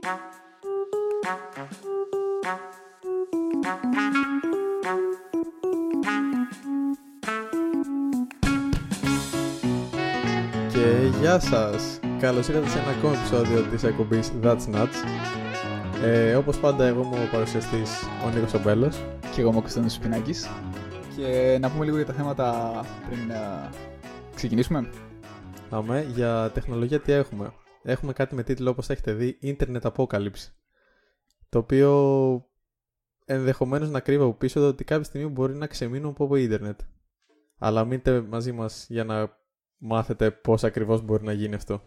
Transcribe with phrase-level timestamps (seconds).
[0.00, 0.06] Και
[11.20, 12.00] γεια σας!
[12.20, 14.86] Καλώς ήρθατε σε ένα ακόμα επεισόδιο της εκπομπής That's Nuts.
[16.04, 18.96] Ε, όπως πάντα εγώ είμαι ο παρουσιαστής ο Νίκος Ομπέλος.
[19.34, 20.48] Και εγώ είμαι ο Κωνσταντίνος Σπινάκης.
[21.16, 23.70] Και να πούμε λίγο για τα θέματα πριν να
[24.34, 24.90] ξεκινήσουμε.
[25.70, 27.52] Αμέ, για τεχνολογία τι έχουμε.
[27.82, 30.48] Έχουμε κάτι με τίτλο όπως έχετε δει Internet Apocalypse.
[31.48, 32.44] Το οποίο
[33.24, 36.80] ενδεχομένως να κρύβει από πίσω το ότι κάποια στιγμή μπορεί να ξεμείνουν από ίντερνετ.
[37.58, 39.38] Αλλά μείνετε μαζί μας για να
[39.76, 41.82] μάθετε πώς ακριβώς μπορεί να γίνει αυτό.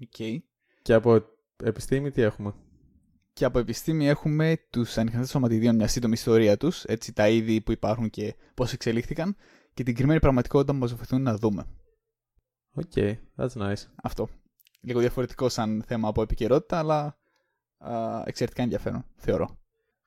[0.00, 0.38] Okay.
[0.82, 1.24] Και από
[1.62, 2.54] επιστήμη τι έχουμε;
[3.32, 7.72] Και από επιστήμη έχουμε τους ανοιχτές σωματιδίων, μια σύντομη ιστορία τους, έτσι τα είδη που
[7.72, 9.36] υπάρχουν και πώς εξελίχθηκαν
[9.74, 11.66] και την κρυμμένη πραγματικότητα που μας βοηθούν να δούμε.
[12.72, 13.84] Οκ, okay, that's nice.
[14.02, 14.28] Αυτό.
[14.80, 17.18] Λίγο διαφορετικό σαν θέμα από επικαιρότητα, αλλά
[17.78, 19.58] α, εξαιρετικά ενδιαφέρον, θεωρώ.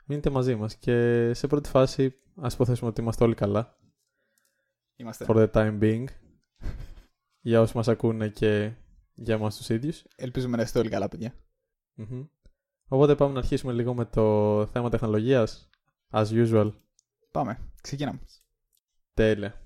[0.05, 3.77] Μείνετε μαζί μας και σε πρώτη φάση ας υποθέσουμε ότι είμαστε όλοι καλά.
[4.95, 5.25] Είμαστε.
[5.27, 6.05] For the time being.
[7.41, 8.71] για όσοι μας ακούνε και
[9.13, 10.03] για εμάς τους ίδιους.
[10.15, 11.33] Ελπίζουμε να είστε όλοι καλά, παιδιά.
[11.97, 12.27] Mm-hmm.
[12.87, 15.69] Οπότε πάμε να αρχίσουμε λίγο με το θέμα τεχνολογίας.
[16.09, 16.71] As usual.
[17.31, 17.59] Πάμε.
[17.81, 18.19] Ξεκινάμε.
[19.13, 19.61] Τέλεια.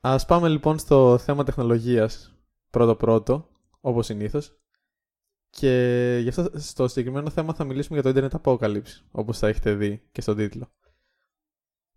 [0.00, 2.34] Ας πάμε λοιπόν στο θέμα τεχνολογίας
[2.70, 3.48] πρώτο-πρώτο,
[3.86, 4.58] όπως συνήθως.
[5.50, 9.74] Και γι' αυτό στο συγκεκριμένο θέμα θα μιλήσουμε για το Internet Apocalypse, όπως θα έχετε
[9.74, 10.72] δει και στον τίτλο.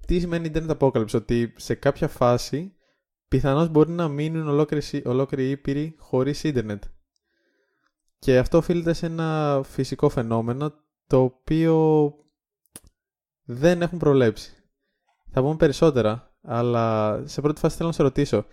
[0.05, 2.75] Τι σημαίνει Internet Apocalypse, ότι σε κάποια φάση
[3.27, 6.83] πιθανώς μπορεί να μείνουν ολόκληροι, ολόκληροι ήπειροι χωρίς ίντερνετ.
[8.19, 10.73] Και αυτό οφείλεται σε ένα φυσικό φαινόμενο
[11.07, 12.13] το οποίο
[13.43, 14.53] δεν έχουν προλέψει.
[15.31, 18.45] Θα πούμε περισσότερα, αλλά σε πρώτη φάση θέλω να σε ρωτήσω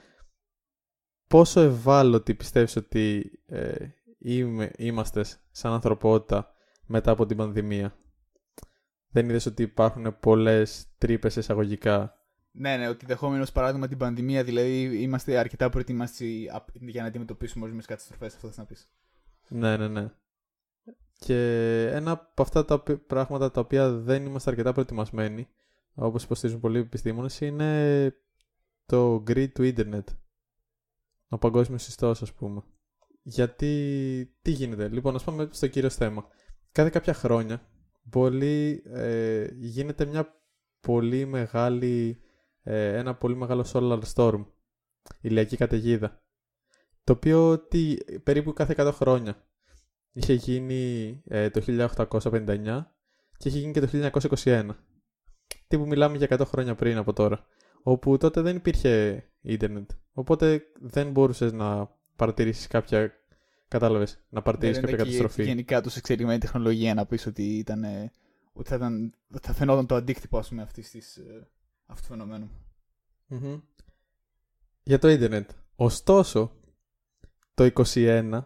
[1.28, 3.77] πόσο ευάλωτοι πιστεύεις ότι ε,
[4.77, 6.50] είμαστε σαν ανθρωπότητα
[6.86, 7.96] μετά από την πανδημία;
[9.08, 12.14] Δεν είδες ότι υπάρχουν πολλές τρύπες εισαγωγικά;
[12.50, 17.86] Ναι, ναι, ότι δεχόμενο παράδειγμα την πανδημία, δηλαδή είμαστε αρκετά προετοιμαστοί για να αντιμετωπίσουμε ορισμένε
[17.89, 18.90] καταστροφές, αυτό θα να πεις.
[19.48, 20.11] Ναι, ναι, ναι.
[21.18, 21.36] Και
[21.92, 25.48] ένα από αυτά τα πράγματα τα οποία δεν είμαστε αρκετά προετοιμασμένοι,
[25.95, 28.14] όπως υποστηρίζουν πολλοί επιστήμονες, είναι
[28.86, 30.08] το grid του ίντερνετ.
[31.29, 32.63] Ο παγκόσμιος ιστό, ας πούμε.
[33.23, 36.27] Γιατί, τι γίνεται; Λοιπόν, ας πάμε στο κύριο θέμα.
[36.73, 37.69] Κάθε κάποια χρόνια
[38.11, 40.41] πολύ, ε, γίνεται μια
[40.81, 42.20] πολύ μεγάλη
[42.63, 44.45] ε, ένα πολύ μεγάλο solar storm,
[45.20, 46.23] ηλιακή καταιγίδα,
[47.05, 49.47] το οποίο τι, περίπου κάθε 100 χρόνια
[50.13, 52.85] είχε γίνει ε, το 1859
[53.37, 54.11] και είχε γίνει και το
[54.45, 54.69] 1921.
[55.69, 57.47] Τι που μιλάμε για 100 χρόνια πριν από τώρα,
[57.89, 63.13] όπου τότε δεν υπήρχε ίντερνετ, οπότε δεν μπορούσες να παρατηρήσεις κάποια
[63.69, 64.19] Κατάλαβες.
[64.29, 65.45] Να παρατηρήσεις ναι, κάποια καταστροφή.
[65.45, 67.85] Γενικά τους εξελιγμένη τεχνολογία να πεις ότι, ήταν,
[68.52, 71.48] ότι θα, ήταν, θα φαινόταν το αντίκτυπο ας πούμε, αυτής της, ε,
[71.86, 72.51] αυτού του φαινομένου.
[74.83, 75.51] Για το ίντερνετ.
[75.77, 76.52] Ωστόσο,
[77.55, 78.42] το 21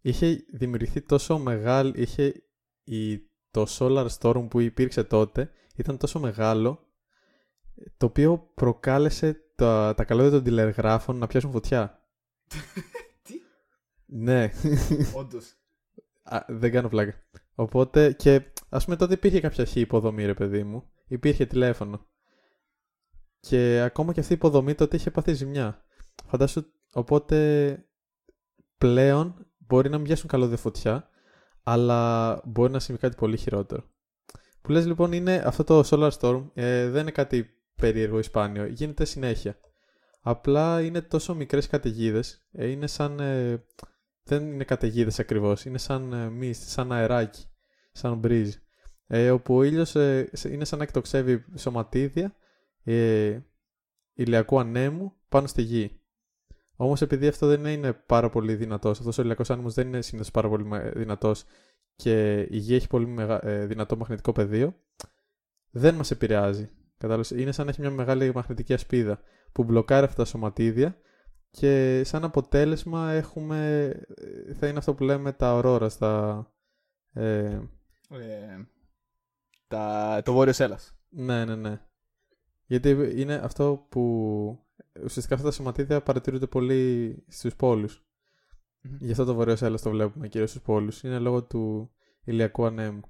[0.00, 2.42] είχε δημιουργηθεί τόσο μεγάλο, είχε
[2.84, 3.18] η,
[3.50, 6.87] το solar storm που υπήρξε τότε, ήταν τόσο μεγάλο,
[7.96, 12.02] το οποίο προκάλεσε τα, τα καλώδια των τηλεγράφων να πιάσουν φωτιά.
[13.22, 13.34] Τι;
[14.06, 14.50] Ναι.
[15.14, 15.54] Όντως.
[16.46, 17.14] δεν κάνω πλάκα.
[17.54, 20.90] Οπότε και ας πούμε τότε υπήρχε κάποια χή υποδομή ρε παιδί μου.
[21.06, 22.06] Υπήρχε τηλέφωνο.
[23.40, 25.84] Και ακόμα και αυτή η υποδομή τότε είχε πάθει ζημιά.
[26.26, 27.38] Φαντάσου, οπότε
[28.78, 31.08] πλέον μπορεί να μην πιάσουν καλώδια φωτιά,
[31.62, 33.84] αλλά μπορεί να συμβεί κάτι πολύ χειρότερο.
[34.62, 38.66] Που λες λοιπόν είναι αυτό το Solar Storm, ε, δεν είναι κάτι περίεργο ή σπάνιο,
[38.66, 39.58] γίνεται συνέχεια.
[40.20, 43.20] Απλά είναι τόσο μικρές καταιγίδες, ε, είναι σαν...
[43.20, 43.64] Ε,
[44.22, 47.44] δεν είναι καταιγίδες ακριβώς, είναι σαν ε, σαν αεράκι,
[47.92, 48.50] σαν breeze.
[49.06, 52.36] Ε, όπου ο ήλιος ε, είναι σαν να εκτοξεύει σωματίδια
[52.84, 53.38] ε,
[54.14, 56.00] ηλιακού ανέμου πάνω στη γη.
[56.76, 60.30] Όμως επειδή αυτό δεν είναι πάρα πολύ δυνατός, αυτός ο ηλιακός άνεμος δεν είναι συνήθως
[60.30, 61.44] πάρα πολύ δυνατός
[61.96, 63.46] και η γη έχει πολύ μεγα...
[63.46, 64.74] ε, δυνατό μαγνητικό πεδίο,
[65.70, 66.70] δεν μας επηρεάζει.
[66.98, 67.30] Κατάλαβες.
[67.30, 69.20] Είναι σαν να έχει μια μεγάλη μαγνητική ασπίδα
[69.52, 70.96] που μπλοκάρει αυτά τα σωματίδια
[71.50, 76.46] και σαν αποτέλεσμα έχουμε, ε, θα είναι αυτό που λέμε τα ορόρα στα...
[77.12, 77.60] Ε...
[78.10, 78.66] Ε,
[79.68, 80.20] τα...
[80.24, 80.98] Το βόρειο Έλλας.
[81.08, 81.80] Ναι, ναι, ναι.
[82.66, 84.02] Γιατί είναι αυτό που
[85.04, 88.02] ουσιαστικά αυτά τα σωματίδια παρατηρούνται πολύ στους πόλους.
[88.84, 88.96] Mm-hmm.
[88.98, 91.02] Γι' αυτό το βορείο Έλλας το βλέπουμε κυρίως στους πόλους.
[91.02, 91.90] Είναι λόγω του
[92.24, 93.00] ηλιακού ανέμου.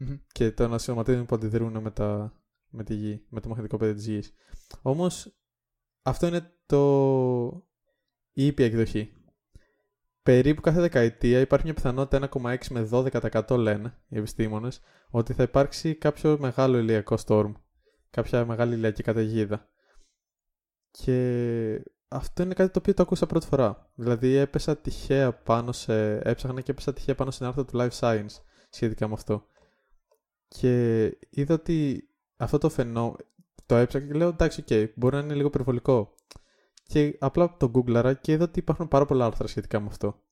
[0.00, 0.18] Mm-hmm.
[0.32, 2.32] Και των σωματίδια που αντιδρούν με, τα,
[2.72, 4.32] με τη γη, με το μαγνητικό πεδίο της γης.
[4.82, 5.34] Όμως
[6.02, 6.82] αυτό είναι το
[8.32, 9.12] η ήπια εκδοχή.
[10.22, 14.80] περίπου κάθε δεκαετία υπάρχει μια πιθανότητα 1,6 με 12% λένε οι επιστήμονες
[15.10, 17.52] ότι θα υπάρξει κάποιο μεγάλο ηλιακό storm,
[18.10, 19.68] κάποια μεγάλη ηλιακή καταιγίδα.
[20.90, 23.90] Και αυτό είναι κάτι το οποίο το ακούσα πρώτη φορά.
[23.94, 26.16] Δηλαδή έπεσα τυχαία πάνω σε...
[26.16, 29.46] έψαχνα και έπεσα τυχαία πάνω σε ένα άρθρο του Life Science σχετικά με αυτό.
[30.48, 32.08] Και είδα ότι
[32.42, 33.16] αυτό το φαινόμενο
[33.66, 36.14] το έψαχνα και λέω εντάξει, okay, μπορεί να είναι λίγο περιβολικό.
[36.82, 40.22] Και απλά το googlara και είδα ότι υπάρχουν πάρα πολλά άρθρα σχετικά με αυτό.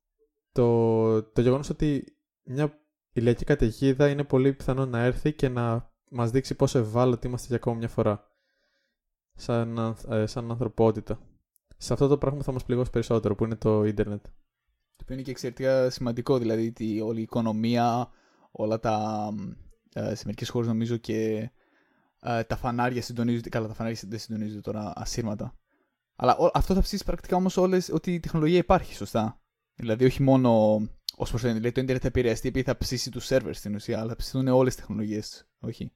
[0.52, 2.78] Το, το γεγονός ότι μια
[3.12, 7.56] ηλιακή καταιγίδα είναι πολύ πιθανό να έρθει και να μας δείξει πόσο ευάλωτοι είμαστε για
[7.56, 8.28] ακόμα μια φορά.
[9.34, 11.20] Σαν, ε, σαν ανθρωπότητα.
[11.76, 14.22] Σε αυτό το πράγμα θα μας πληγώσει περισσότερο που είναι το ίντερνετ.
[14.22, 18.10] Το οποίο είναι και εξαιρετικά σημαντικό, δηλαδή ότι όλη η οικονομία,
[18.50, 19.28] όλα τα.
[19.92, 21.50] Ε, σε μερικές χώρες νομίζω και
[22.20, 23.48] ε, τα φανάρια συντονίζονται.
[23.48, 25.54] Καλά, τα φανάρια δεν συντονίζονται τώρα ασύρματα.
[26.16, 27.56] Αλλά αυτό θα ψήσεις πρακτικά όμως
[27.92, 29.40] ότι η τεχνολογία υπάρχει, σωστά.
[29.74, 30.74] Δηλαδή, όχι μόνο
[31.16, 33.98] ως προς το δηλαδή, το Ιντερνετ θα επηρεαστεί επειδή θα ψήσει τους σερβερς στην ουσία,
[33.98, 35.92] αλλά θα ψηθούν όλες τις τεχνολογίες, όχι.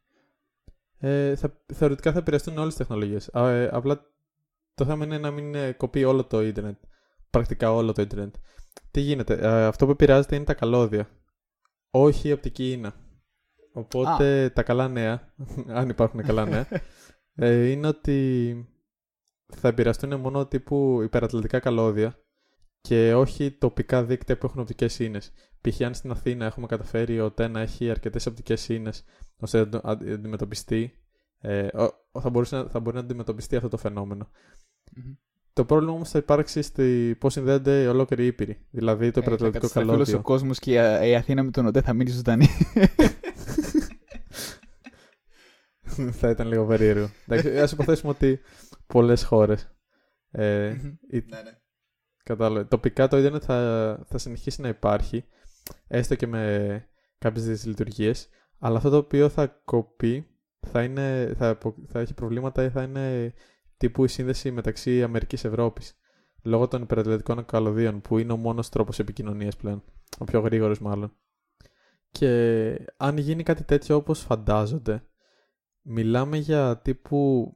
[0.98, 3.28] Ε, θα, θεωρητικά θα επηρεαστούν όλες τις τεχνολογίες.
[3.28, 4.00] Ε, απλά
[4.74, 6.78] το θέμα είναι να μην ε, κοπεί όλο το Ιντερνετ.
[7.30, 8.34] Πρακτικά όλο το Ιντερνετ.
[8.90, 11.08] Τι γίνεται, ε, αυτό που επηρεάζεται είναι τα καλώδια.
[11.90, 12.94] Όχι η οπτική ίνα.
[13.76, 15.32] Οπότε τα καλά νέα,
[15.78, 16.68] αν υπάρχουν καλά νέα,
[17.34, 18.68] ε, είναι ότι
[19.54, 22.18] θα επηρεαστούν μόνο τύπου υπερατλαντικά καλώδια
[22.80, 25.18] και όχι τοπικά δίκτυα που έχουν οπτικές ίνε.
[25.60, 25.80] Π.χ.
[25.80, 28.90] αν στην Αθήνα έχουμε καταφέρει ο ΤΕ να έχει αρκετές οπτικές ίνε
[29.36, 30.92] ώστε να αντιμετωπιστεί,
[31.40, 31.68] ε,
[32.20, 34.28] θα, μπορούσε, θα μπορεί να αντιμετωπιστεί αυτό το φαινομενο
[35.52, 38.66] Το πρόβλημα όμως θα υπάρξει στη πώς συνδέονται οι ολόκληροι ήπειροι.
[38.70, 40.04] Δηλαδή το υπερατλαντικό ε, καλώδιο.
[40.04, 40.72] Θα ο κόσμος και
[41.02, 42.46] η Αθήνα με τον ΟΤΕ θα μείνει ζωντανή.
[46.20, 47.10] θα ήταν λίγο περίεργο.
[47.60, 48.40] Α υποθέσουμε ότι
[48.86, 49.74] πολλές χώρες.
[50.30, 50.76] Ε,
[51.10, 51.58] ναι, ναι.
[52.24, 52.64] Κατάλαβε.
[52.64, 55.24] Τοπικά το ίντερνετ θα, θα συνεχίσει να υπάρχει,
[55.86, 56.84] έστω και με
[57.18, 58.12] κάποιες λειτουργίε,
[58.58, 60.26] αλλά αυτό το οποίο θα κοπεί
[60.66, 63.34] θα, είναι, θα, θα έχει προβλήματα ή θα είναι
[63.76, 65.98] τύπου η σύνδεση μεταξύ Αμερικής Ευρώπης
[66.42, 69.84] λόγω των υπερατλητικών καλωδίων που είναι ο μόνος τρόπος επικοινωνίας πλέον,
[70.18, 71.16] ο πιο γρήγορος μάλλον.
[72.10, 75.02] Και αν γίνει κάτι τέτοιο όπως φαντάζονται,
[75.84, 77.52] μιλάμε για τύπου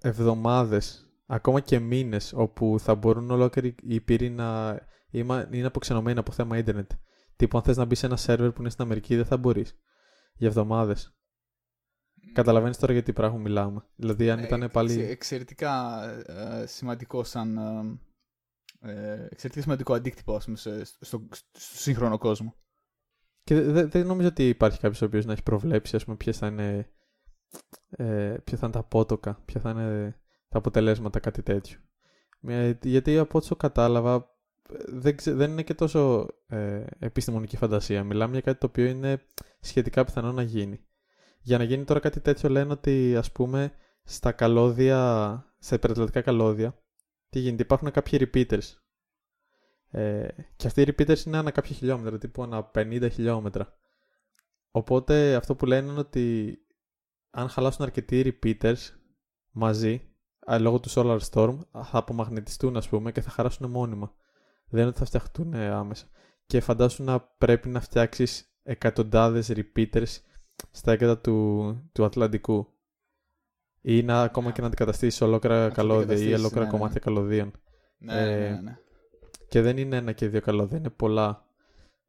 [0.00, 4.78] εβδομάδες ακόμα και μήνες όπου θα μπορούν ολόκληροι οι υπήροι να
[5.10, 6.90] είναι αποξενωμένοι από θέμα ίντερνετ.
[7.36, 9.78] Τύπου, αν θες να μπεις σε ένα σερβερ που είναι στην Αμερική, δεν θα μπορείς.
[10.36, 11.14] Για εβδομάδες.
[11.14, 12.30] Mm.
[12.32, 13.84] Καταλαβαίνεις τώρα για τι πράγμα μιλάμε.
[13.94, 15.02] Δηλαδή, αν ε, ήταν πάλι.
[15.02, 17.56] Εξαιρετικά ε, σημαντικό σαν.
[18.80, 22.54] Ε, ε, εξαιρετικά σημαντικό αντίκτυπο, ας πούμε, στο, στο, σύγχρονο κόσμο.
[23.44, 26.38] Και δεν δε νομίζω ότι υπάρχει κάποιος ο οποίος να έχει προβλέψει, ας πούμε, ποιες
[26.38, 26.90] θα είναι.
[27.90, 30.16] Ε, ποια θα είναι τα απότοκα, ποια θα είναι
[30.48, 31.78] τα αποτελέσματα κάτι τέτοιο.
[32.82, 34.30] Γιατί από όσο κατάλαβα
[34.86, 38.04] δεν, δεν είναι και τόσο ε, επιστημονική φαντασία.
[38.04, 39.22] Μιλάμε για κάτι το οποίο είναι
[39.60, 40.80] σχετικά πιθανό να γίνει.
[41.40, 43.72] Για να γίνει τώρα κάτι τέτοιο λένε ότι ας πούμε
[44.04, 44.98] στα καλώδια,
[45.58, 46.78] στα υπερατλαντικά καλώδια,
[47.28, 48.74] τι γίνεται, υπάρχουν κάποιοι repeaters.
[49.90, 53.74] Ε, και αυτοί οι repeaters είναι ανά κάποια χιλιόμετρα, τύπου ανά 50 χιλιόμετρα.
[54.70, 56.58] Οπότε αυτό που λένε είναι ότι
[57.34, 58.90] αν χαλάσουν αρκετοί repeaters
[59.50, 60.02] μαζί,
[60.60, 64.14] λόγω του Solar Storm θα απομαγνητιστούν ας πούμε και θα χαράσουν μόνιμα.
[64.68, 66.06] Δεν είναι ότι θα φτιαχτούν άμεσα.
[66.46, 70.16] Και φαντάσου να πρέπει να φτιάξεις εκατοντάδες repeaters
[70.70, 72.66] στα έγκατα του, του Ατλαντικού.
[73.80, 74.52] Ή να ακόμα yeah.
[74.52, 77.12] και να αντικαταστήσεις ολόκληρα καλώδια ή ολόκληρα ναι, ναι, κομμάτια ναι.
[77.12, 77.52] καλωδίων.
[77.98, 78.78] Ναι, ναι, ε, ναι, ναι,
[79.48, 81.46] Και δεν είναι ένα και δύο καλώδια, είναι πολλά.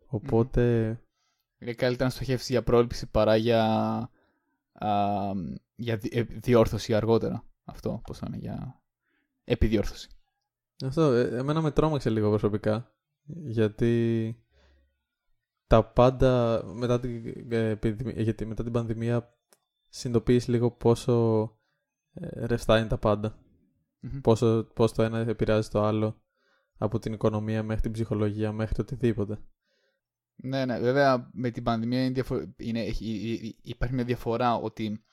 [0.08, 0.62] Οπότε.
[1.60, 3.64] Είναι καλύτερα να στοχεύσεις για πρόληψη παρά για,
[4.74, 4.90] α,
[5.76, 7.44] για ε, διόρθωση αργότερα.
[7.64, 8.82] Αυτό πώς θα είναι για
[9.44, 10.10] επιδιόρθωση.
[10.86, 12.92] Αυτό, ε, εμένα με τρόμαξε λίγο προσωπικά.
[13.26, 14.36] Γιατί
[15.68, 17.78] τα πάντα μετά την, ε,
[18.16, 19.38] γιατί μετά την πανδημία
[19.90, 21.42] συνειδητοποιείς λίγο πόσο
[22.14, 23.38] ε, ρευστά είναι τα παντα
[24.22, 26.22] Πόσο, πώς το ένα επηρεάζει το άλλο
[26.78, 29.40] από την οικονομία μέχρι την ψυχολογία μέχρι το οτιδήποτε.
[30.36, 30.80] Ναι, ναι.
[30.80, 32.24] Βέβαια με την πανδημία είναι
[32.58, 32.86] είναι,
[33.62, 35.04] υπάρχει μια διαφορά ότι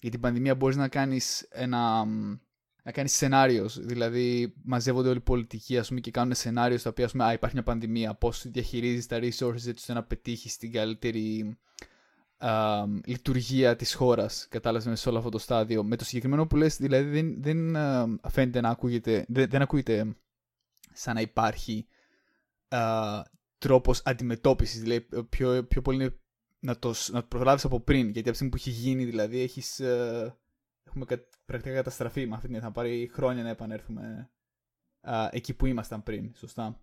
[0.00, 2.04] για την πανδημία μπορείς να κάνεις ένα
[2.84, 3.68] να κάνεις σενάριο.
[3.68, 7.32] Δηλαδή, μαζεύονται όλοι οι πολιτικοί ας πούμε, και κάνουν σενάριο στα οποία ας πούμε, α,
[7.32, 8.14] υπάρχει μια πανδημία.
[8.14, 11.56] Πώς διαχειρίζεις τα resources έτσι ώστε να πετύχεις την καλύτερη
[12.36, 14.46] α, λειτουργία της χώρας.
[14.50, 15.84] Κατάλαβες σε όλο αυτό το στάδιο.
[15.84, 17.76] Με το συγκεκριμένο που λες, δηλαδή δεν, δεν
[18.28, 20.16] φαίνεται να ακούγεται, δεν, δεν ακούγεται
[20.92, 21.86] σαν να υπάρχει
[22.68, 23.22] α,
[23.62, 26.16] τρόπος αντιμετώπισης, δηλαδή πιο, πιο πολύ είναι
[26.60, 29.40] να το, να το προλάβεις από πριν, γιατί από τη στιγμή που έχει γίνει δηλαδή
[29.40, 30.36] έχεις, ε,
[30.84, 34.30] έχουμε κα, πρακτικά καταστραφεί με αυτήν, θα πάρει χρόνια να επανέλθουμε
[35.30, 36.80] εκεί που ήμασταν πριν, σωστά;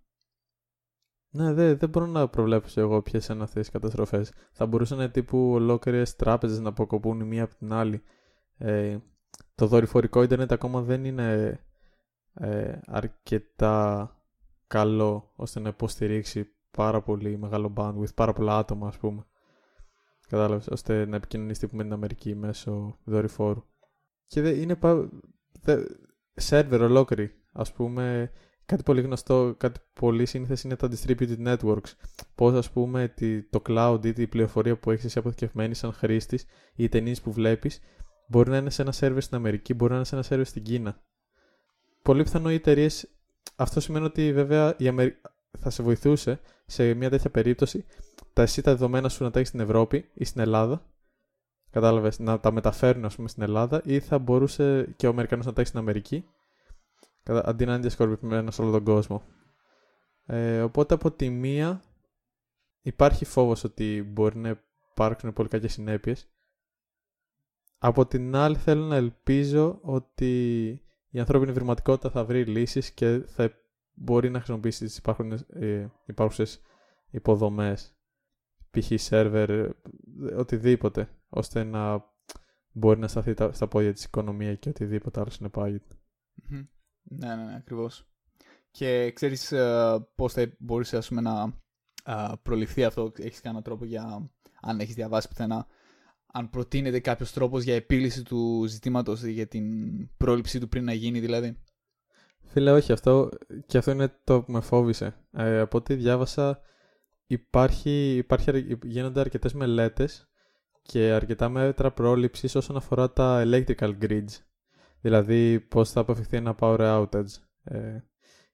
[1.30, 4.32] Ναι, δεν, δεν μπορώ να προβλέψω εγώ ποιες είναι αυτές οι καταστροφές.
[4.52, 8.04] Θα μπορούσαν τύπου ολόκληρες τράπεζες να αποκοπούν η μία από την άλλη.
[8.58, 8.98] Ε,
[9.56, 11.60] το δορυφορικό ίντερνετ ακόμα δεν είναι
[12.34, 14.14] ε, αρκετά
[14.68, 19.26] καλό ώστε να υποστηρίξει πάρα πολύ μεγάλο bandwidth, πάρα πολλά άτομα ας πούμε.
[20.28, 23.64] Κατάλαβες, ώστε να επικοινωνήσει με την Αμερική μέσω δορυφόρου.
[24.28, 25.10] Και δε, είναι πα...
[26.34, 27.32] σερβερ ολόκληρη.
[27.54, 28.32] Ας πούμε,
[28.66, 31.92] κάτι πολύ γνωστό, κάτι πολύ σύνθεση είναι τα distributed networks.
[32.36, 33.14] Πώς ας πούμε
[33.50, 36.44] το cloud ή την πληροφορία που έχεις εσύ αποθηκευμένη σαν χρήστης
[36.76, 37.80] ή οι ταινίες που βλέπεις
[38.28, 40.64] μπορεί να είναι σε ένα σερβερ στην Αμερική, μπορεί να είναι σε ένα σερβερ στην
[40.64, 41.02] Κίνα.
[42.02, 43.10] Πολύ πιθανό οι εταιρείες.
[43.56, 45.18] Αυτό σημαίνει ότι βέβαια η Αμερική
[45.58, 47.86] θα σε βοηθούσε σε μια τέτοια περίπτωση
[48.34, 50.86] τα εσύ τα δεδομένα σου να τα έχεις στην Ευρώπη ή στην Ελλάδα.
[51.72, 55.54] Κατάλαβες, να τα μεταφέρουν ας πούμε στην Ελλάδα ή θα μπορούσε και ο Αμερικανός να
[55.54, 56.26] τα έχει στην Αμερική.
[57.24, 59.24] Αντί να είναι διασκορπισμένα σε όλο τον κόσμο.
[60.26, 61.82] Ε, οπότε από τη μία
[62.82, 64.60] υπάρχει φόβος ότι μπορεί να
[64.92, 66.30] υπάρξουν πολύ κακές συνέπειες.
[67.78, 70.68] Από την άλλη θέλω να ελπίζω ότι
[71.10, 73.44] η ανθρώπινη βρηματικότητα θα βρει λύσεις και θα
[74.00, 75.02] μπορεί να χρησιμοποιήσει τις
[75.50, 76.62] ε, υπάρχουσες
[77.10, 77.96] υποδομές,
[78.72, 78.92] π.χ.
[78.96, 79.70] σερβερ,
[80.38, 82.04] οτιδήποτε, ώστε να
[82.72, 85.96] μπορεί να σταθεί στα πόδια της οικονομία και οτιδήποτε άλλο συνεπάγεται.
[86.44, 86.68] Mm-hmm.
[87.02, 88.10] Ναι, ναι, ναι, ακριβώς.
[88.72, 91.60] Και ξέρεις uh, πώς θα μπορούσε ας πούμε, να
[92.06, 95.68] uh, προληφθεί αυτό, έχεις κανένα τρόπο για, αν έχεις διαβάσει πουθενά,
[96.34, 99.66] αν προτείνεται κάποιος τρόπος για επίλυση του ζητήματος, για την
[100.18, 101.58] πρόληψή του πριν να γίνει δηλαδή;
[102.52, 103.30] Φίλε, όχι, αυτό
[103.66, 105.16] και αυτό είναι το που με φόβησε.
[105.32, 106.62] Ε, από ό,τι διάβασα,
[107.26, 110.30] υπάρχει, υπάρχει, γίνονται αρκετές μελέτες
[110.82, 114.44] και αρκετά μέτρα πρόληψης όσον αφορά τα electrical grids.
[115.02, 118.00] Δηλαδή, πώς θα αποφευχθεί ένα power outage ε,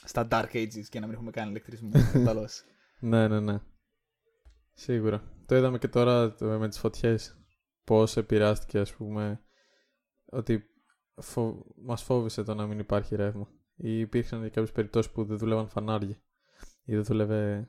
[0.04, 1.90] στα Dark Ages και να μην έχουμε κάνει ηλεκτρισμό.
[3.00, 3.60] ναι, ναι, ναι.
[4.72, 5.22] Σίγουρα.
[5.46, 7.36] Το είδαμε και τώρα με τις φωτιές.
[7.84, 9.40] Πώς επηρεάστηκε, ας πούμε,
[10.24, 10.64] ότι
[11.14, 11.64] φο...
[11.76, 13.48] μας φόβησε το να μην υπάρχει ρεύμα.
[13.74, 16.22] Ή υπήρχαν και κάποιες περιπτώσεις που δεν δούλευαν φανάρια.
[16.84, 17.68] Ή δεν δούλευε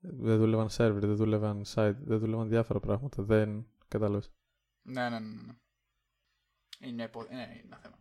[0.00, 3.22] δεν δούλευαν server, δεν δούλευαν site, δεν δούλευαν διάφορα πράγματα.
[3.22, 4.32] Δεν κατάλαβες.
[4.82, 5.52] Ναι, ναι, ναι, ναι.
[6.80, 7.98] Είναι, ναι, είναι ένα θέμα.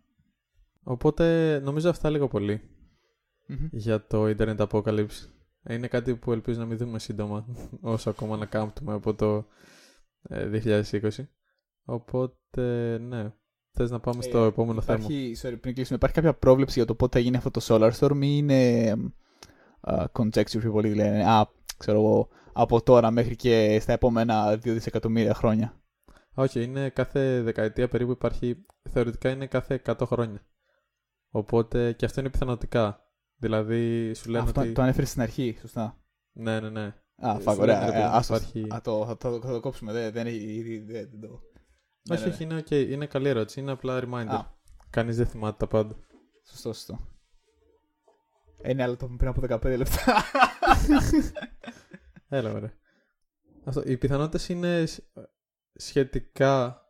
[0.83, 2.27] Οπότε νομίζω αυτά λίγο
[3.71, 5.29] για το Internet Apocalypse.
[5.69, 7.45] Είναι κάτι που ελπίζω να μην δούμε σύντομα
[7.81, 9.45] όσο ακόμα να κάμπτουμε από το
[10.29, 11.01] 2020.
[11.01, 11.27] Ε,
[11.85, 13.33] Οπότε, ναι.
[13.71, 15.55] Θες να πάμε στο ε, επόμενο υπάρχει, θέμα.
[15.55, 18.17] Sorry, πριν κλείσουμε, υπάρχει κάποια πρόβλεψη για το πότε θα γίνει αυτό το Solar Storm
[18.21, 18.93] ή είναι
[19.81, 20.89] uh, conjecture πιο πολύ.
[20.89, 25.81] Δηλαδή, α, ξέρω εγώ, από τώρα μέχρι και στα επόμενα 2 δισεκατομμύρια χρόνια.
[26.33, 30.41] Όχι, είναι κάθε δεκαετία περίπου υπάρχει, θεωρητικά είναι κάθε 100 χρόνια.
[31.29, 33.06] Οπότε και αυτό είναι πιθανοτικά.
[33.37, 34.71] Δηλαδή σου λένε αυτό ότι...
[34.71, 36.01] το ανέφερε στην αρχή, σωστά.
[36.31, 36.95] Ναι, ναι, ναι.
[37.15, 38.15] Α, φάγω, ωραία.
[38.15, 38.67] Ε, υπάρχει...
[38.73, 41.41] Α, το, θα, το, θα το κόψουμε, δεν, δεν έχει δεν, το...
[42.09, 42.53] Όχι, ναι, όχι, ναι.
[42.53, 42.87] είναι, okay.
[42.89, 44.45] είναι καλή ερώτηση, είναι απλά reminder.
[44.89, 45.95] Κανείς δεν θυμάται τα πάντα.
[46.49, 46.99] Σωστό, σωστό.
[48.61, 50.23] Ε, ναι, αλλά το πριν από 15 λεπτά.
[52.37, 52.73] Έλα, ωραία.
[53.63, 54.83] Αυτό, οι πιθανότητες είναι
[55.73, 56.81] σχετικά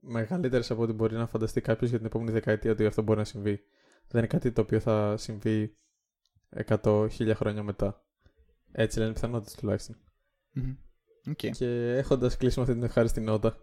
[0.00, 3.24] μεγαλύτερες από ό,τι μπορεί να φανταστεί κάποιος για την επόμενη δεκαετία ότι αυτό μπορεί να
[3.24, 3.60] συμβεί.
[4.08, 5.76] Δεν είναι κάτι το οποίο θα συμβεί
[6.64, 8.04] 100 χίλια χρόνια μετά.
[8.72, 9.96] Έτσι λένε οι πιθανότητες τουλάχιστον.
[11.28, 11.50] Okay.
[11.50, 13.56] Και έχοντας κλείσει με αυτή την ευχάριστη νότα,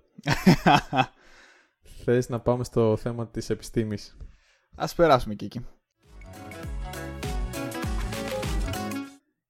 [2.03, 4.17] θες να πάμε στο θέμα της επιστήμης.
[4.75, 5.65] Α περάσουμε και εκεί.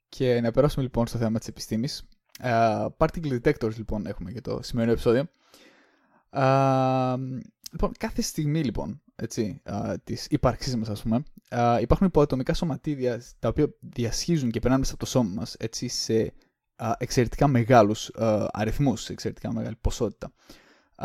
[0.09, 2.07] Και να περάσουμε λοιπόν στο θέμα της επιστήμης.
[2.43, 5.25] Uh, particle detectors λοιπόν έχουμε για το σημερινό επεισόδιο.
[6.29, 7.17] Α,
[7.71, 13.21] λοιπόν, κάθε στιγμή λοιπόν έτσι, α, της ύπαρξής μας ας πούμε α, υπάρχουν υποατομικά σωματίδια
[13.39, 16.33] τα οποία διασχίζουν και περνάνε μέσα από το σώμα μας έτσι, σε
[16.75, 20.33] α, εξαιρετικά μεγάλους α, αριθμούς, σε εξαιρετικά μεγάλη ποσότητα.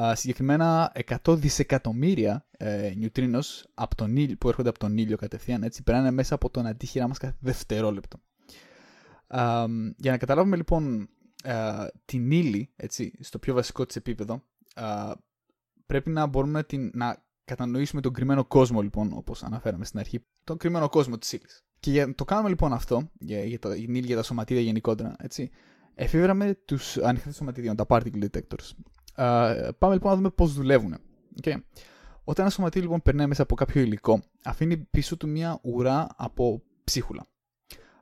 [0.00, 0.92] Α, συγκεκριμένα
[1.25, 6.10] 100 δισεκατομμύρια ε, νιουτρίνος από τον ήλιο, που έρχονται από τον ήλιο κατευθείαν έτσι, περνάνε
[6.10, 8.18] μέσα από τον αντίχειρά μας κάθε δευτερόλεπτο.
[9.26, 9.64] Α,
[9.96, 11.08] για να καταλάβουμε λοιπόν
[11.44, 14.42] α, την ύλη έτσι, στο πιο βασικό της επίπεδο
[14.75, 15.12] α,
[15.87, 20.24] πρέπει να μπορούμε να, την, να κατανοήσουμε τον κρυμμένο κόσμο, λοιπόν, όπως αναφέραμε στην αρχή.
[20.44, 21.64] Τον κρυμμένο κόσμο της ύλης.
[21.80, 25.16] Και για να το κάνουμε λοιπόν αυτό, για, για, το, για, για τα σωματίδια γενικότερα,
[25.18, 25.50] έτσι,
[25.94, 28.70] εφήβραμε τους ανοιχτέ σωματίδιων, τα particle detectors.
[29.16, 30.96] Uh, πάμε λοιπόν να δούμε πώς δουλεύουν.
[31.42, 31.54] Okay.
[32.24, 36.62] Όταν ένα σωματίδιο λοιπόν περνάει μέσα από κάποιο υλικό, αφήνει πίσω του μια ουρά από
[36.84, 37.26] ψίχουλα.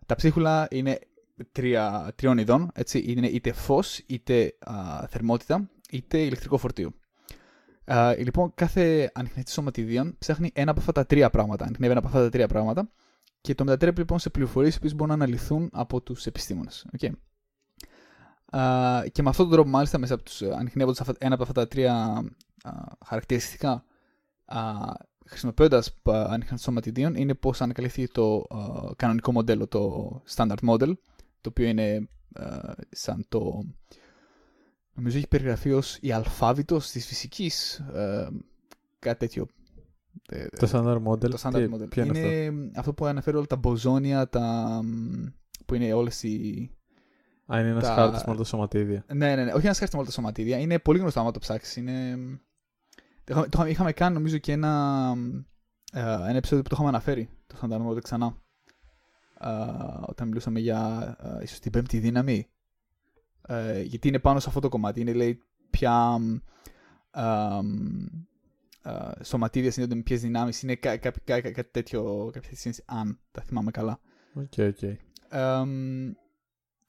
[0.06, 0.98] Τα ψίχουλα είναι
[1.52, 6.92] τρία, τριών ειδών, έτσι, είναι είτε φως, είτε α, θερμότητα, είτε ηλεκτρικό φορτίο.
[7.88, 11.64] Uh, λοιπόν, κάθε ανιχνευτή σωματιδίων ψάχνει ένα από αυτά τα τρία πράγματα.
[11.64, 12.90] Ανιχνεύει ένα από αυτά τα τρία πράγματα
[13.40, 16.87] και το μετατρέπει λοιπόν σε πληροφορίες που μπορούν να αναλυθούν από τους επιστήμονες.
[16.99, 17.11] Okay.
[18.52, 21.69] Uh, και με αυτόν τον τρόπο, μάλιστα, μέσα από τους, ανιχνεύοντα ένα από αυτά τα
[21.69, 22.25] τρία
[22.64, 22.71] uh,
[23.07, 23.85] χαρακτηριστικά,
[24.52, 24.93] uh,
[25.26, 30.93] χρησιμοποιώντας ανιχνευτή σωματιδίων, είναι πώς ανακαλυφθεί το uh, κανονικό μοντέλο, το standard model,
[31.40, 33.62] το οποίο είναι uh, σαν το
[34.96, 37.78] Νομίζω έχει περιγραφεί ως η αλφάβητος της φυσικής.
[37.78, 38.28] Ε,
[38.98, 39.46] κάτι τέτοιο.
[40.28, 41.30] Ε, το standard model.
[41.30, 41.88] Το standard model.
[41.88, 44.80] Ποιο είναι, είναι αυτό; αυτό που αναφέρει όλα τα μποζόνια, τα...
[45.66, 46.70] που είναι όλες οι...
[47.52, 47.94] Α, είναι ένας τα...
[47.94, 49.04] χάρτης με όλα τα σωματίδια.
[49.14, 49.52] Ναι, ναι, ναι.
[49.52, 50.58] Όχι ένας χάρτης με όλα τα σωματίδια.
[50.58, 51.76] Είναι πολύ γνωστό άμα το ψάξεις.
[51.76, 52.16] Είναι...
[53.48, 55.14] Το είχαμε κάνει νομίζω και ένα,
[55.92, 57.28] ε, ένα επεισόδιο που το είχαμε αναφέρει.
[57.46, 58.36] Το standard model ξανά.
[59.40, 62.48] Uh, όταν μιλούσαμε για uh, ίσως την πέμπτη δύναμη
[63.46, 65.00] ε, γιατί είναι πάνω σε αυτό το κομμάτι.
[65.00, 66.18] Είναι λέει ποια
[67.10, 67.22] ε,
[68.82, 70.62] ε, σωματίδια συνδέονται με ποιες δυνάμεις.
[70.62, 74.00] Είναι κάτι κά, κά, κά, τέτοιο, κάποια σύνθεση, αν τα θυμάμαι καλά.
[74.56, 74.96] Okay, okay.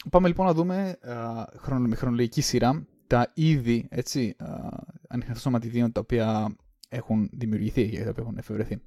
[0.10, 6.00] πάμε λοιπόν να δούμε uh, με χρονολογική σειρά τα είδη έτσι, uh, ανοιχτών σωματιδίων τα
[6.00, 6.56] οποία
[6.90, 8.82] έχουν δημιουργηθεί και τα οποία έχουν εφευρεθεί.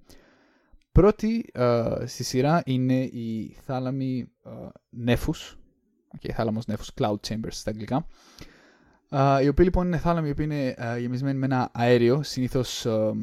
[0.93, 5.59] Πρώτη uh, στη σειρά είναι η θάλαμη uh, νέφους,
[6.17, 8.07] okay, θάλαμος νέφους, cloud chambers στα αγγλικά,
[9.11, 12.85] uh, οι οποίοι λοιπόν είναι θάλαμοι οι οποίοι είναι uh, γεμισμένοι με ένα αέριο, συνήθως
[12.87, 13.15] um,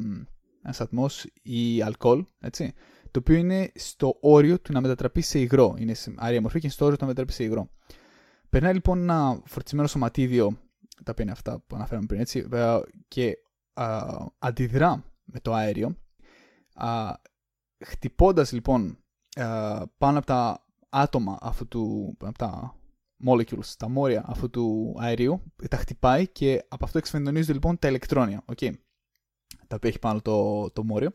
[0.63, 2.73] ένας ατμός ή αλκοόλ, έτσι,
[3.11, 5.75] το οποίο είναι στο όριο του να μετατραπεί σε υγρό.
[5.77, 7.69] Είναι σε άρια μορφή και είναι στο όριο του να μετατραπεί σε υγρό.
[8.49, 10.57] Περνάει λοιπόν ένα φορτισμένο σωματίδιο,
[11.03, 12.47] τα οποία είναι αυτά που αναφέραμε πριν, έτσι,
[13.07, 13.33] και
[13.73, 15.97] uh, αντιδρά με το αέριο,
[16.81, 17.11] uh,
[17.85, 18.97] χτυπώντας λοιπόν
[19.35, 22.79] uh, πάνω από τα άτομα αυτού του, από τα
[23.25, 28.45] molecules, τα μόρια αυτού του αερίου, τα χτυπάει και από αυτό εξφενδονίζονται λοιπόν τα ηλεκτρόνια,
[28.45, 28.71] okay,
[29.67, 31.11] τα οποία έχει πάνω το, το μόριο,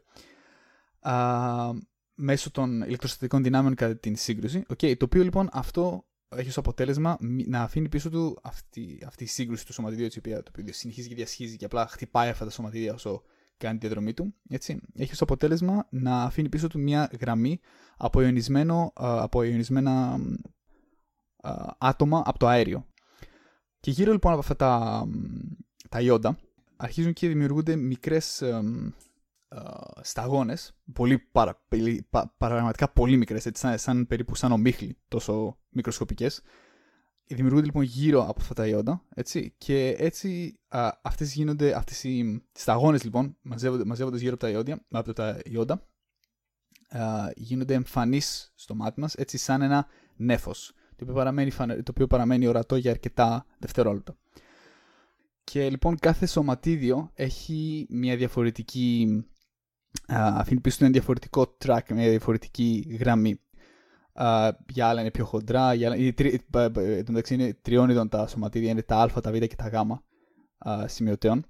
[1.01, 1.71] α,
[2.15, 6.07] μέσω των ηλεκτροστατικών δυνάμεων κατά την σύγκρουση, okay, το οποίο λοιπόν αυτό
[6.37, 10.43] έχει ως αποτέλεσμα να αφήνει πίσω του αυτή, αυτή η σύγκρουση του σωματιδίου, η οποία
[10.43, 13.23] το οποίο συνεχίζει και διασχίζει και απλά χτυπάει αυτά τα σωματίδια όσο
[13.57, 14.35] κάνει τη διαδρομή του.
[14.49, 14.81] Έτσι.
[14.95, 17.61] Έχει ως αποτέλεσμα να αφήνει πίσω του μια γραμμή
[17.97, 18.21] από,
[19.01, 20.19] από ιονισμένα
[21.79, 22.87] άτομα από το αέριο.
[23.81, 25.05] Και γύρω λοιπόν από αυτά τα,
[25.89, 26.39] τα ιόντα
[26.77, 28.61] αρχίζουν και δημιουργούνται μικρές ε,
[30.01, 31.67] σταγόνες, πολύ παρα,
[32.11, 36.43] πα, πραγματικά πολύ μικρές, έτσι, σαν, σαν, περίπου σαν ομίχλη, τόσο μικροσκοπικές.
[37.35, 42.43] Δημιουργούνται λοιπόν γύρω από αυτά τα ιόντα, έτσι, και έτσι α, αυτές γίνονται, αυτές οι
[42.53, 45.87] σταγόνες λοιπόν μαζεύονται, μαζεύονται γύρω από τα ιόντα, από τα ιόντα
[46.89, 52.07] α, γίνονται εμφανείς στο μάτι μας, έτσι σαν ένα νέφος το οποίο παραμένει, το οποίο
[52.07, 54.17] παραμένει ορατό για αρκετά δευτερόλεπτα.
[55.45, 59.09] Και λοιπόν κάθε σωματίδιο έχει μια διαφορετική,
[60.09, 63.41] αφήνει πίσω του ένα διαφορετικό track, μια διαφορετική γραμμή.
[64.69, 66.15] Για άλλα είναι πιο χοντρά, για άλλα,
[66.75, 69.75] εν μεταξύ είναι τριών ειδών τα σωματίδια, είναι τα α, τα β και τα γ
[70.87, 71.45] σημειωτέων.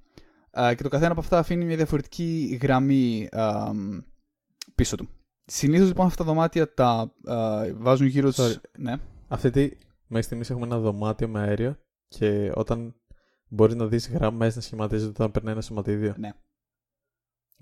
[0.52, 3.28] και το καθένα από αυτά αφήνει μια διαφορετική γραμμή
[4.74, 5.08] πίσω του.
[5.44, 7.14] Συνήθως λοιπόν αυτά τα δωμάτια τα
[7.74, 8.42] βάζουν γύρω του.
[8.78, 8.96] Ναι.
[9.28, 9.70] Αυτή τη
[10.06, 12.94] μέχρι στιγμής έχουμε ένα δωμάτιο με αέριο και όταν
[13.48, 16.14] μπορείς να δεις γραμμές να σχηματίζονται όταν περνάει ένα σωματίδιο.
[16.18, 16.32] Ναι.